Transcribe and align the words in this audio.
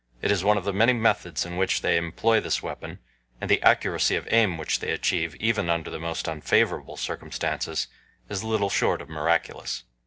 It 0.23 0.31
is 0.31 0.43
one 0.43 0.57
of 0.57 0.63
the 0.63 0.73
many 0.73 0.93
methods 0.93 1.45
in 1.45 1.57
which 1.57 1.81
they 1.83 1.95
employ 1.95 2.39
this 2.39 2.63
weapon, 2.63 2.97
and 3.39 3.51
the 3.51 3.61
accuracy 3.61 4.15
of 4.15 4.27
aim 4.31 4.57
which 4.57 4.79
they 4.79 4.89
achieve, 4.89 5.35
even 5.35 5.69
under 5.69 5.91
the 5.91 5.99
most 5.99 6.27
unfavorable 6.27 6.97
circumstances, 6.97 7.85
is 8.27 8.43
little 8.43 8.71
short 8.71 8.99
of 9.03 9.09
miraculous. 9.09 9.83